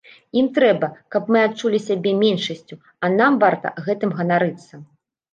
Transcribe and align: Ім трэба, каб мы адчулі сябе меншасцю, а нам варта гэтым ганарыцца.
Ім 0.39 0.45
трэба, 0.53 0.87
каб 1.15 1.27
мы 1.33 1.39
адчулі 1.49 1.79
сябе 1.89 2.13
меншасцю, 2.21 2.75
а 3.07 3.11
нам 3.19 3.37
варта 3.43 3.73
гэтым 3.89 4.15
ганарыцца. 4.23 4.81